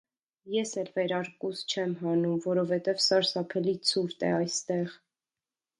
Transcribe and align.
Ես 0.53 0.71
էլ 0.83 0.87
վերարկուս 0.95 1.61
չեմ 1.75 1.93
հանում, 2.01 2.41
որովհետև 2.47 3.05
սարսափելի 3.07 3.79
ցուրտ 3.91 4.31
է 4.31 4.37
այստեղ: 4.43 4.99